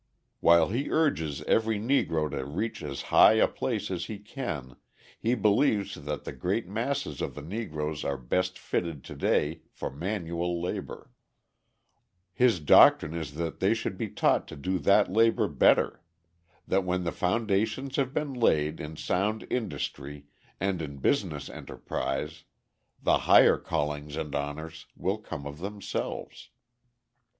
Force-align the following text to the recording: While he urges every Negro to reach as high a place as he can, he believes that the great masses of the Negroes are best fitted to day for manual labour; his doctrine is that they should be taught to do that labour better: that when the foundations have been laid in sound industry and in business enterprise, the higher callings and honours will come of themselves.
While 0.39 0.69
he 0.69 0.89
urges 0.89 1.43
every 1.43 1.77
Negro 1.77 2.27
to 2.31 2.43
reach 2.43 2.81
as 2.81 3.03
high 3.13 3.33
a 3.33 3.47
place 3.47 3.91
as 3.91 4.05
he 4.05 4.17
can, 4.17 4.77
he 5.19 5.35
believes 5.35 5.93
that 5.93 6.23
the 6.23 6.31
great 6.31 6.67
masses 6.67 7.21
of 7.21 7.35
the 7.35 7.43
Negroes 7.43 8.03
are 8.03 8.17
best 8.17 8.57
fitted 8.57 9.03
to 9.03 9.15
day 9.15 9.61
for 9.69 9.91
manual 9.91 10.59
labour; 10.59 11.11
his 12.33 12.59
doctrine 12.59 13.13
is 13.13 13.35
that 13.35 13.59
they 13.59 13.75
should 13.75 13.95
be 13.95 14.09
taught 14.09 14.47
to 14.47 14.55
do 14.55 14.79
that 14.79 15.11
labour 15.13 15.47
better: 15.47 16.01
that 16.67 16.83
when 16.83 17.03
the 17.03 17.11
foundations 17.11 17.95
have 17.97 18.11
been 18.11 18.33
laid 18.33 18.79
in 18.79 18.97
sound 18.97 19.45
industry 19.51 20.25
and 20.59 20.81
in 20.81 20.97
business 20.97 21.47
enterprise, 21.47 22.43
the 23.03 23.19
higher 23.29 23.59
callings 23.59 24.15
and 24.15 24.33
honours 24.33 24.87
will 24.97 25.19
come 25.19 25.45
of 25.45 25.59
themselves. 25.59 26.49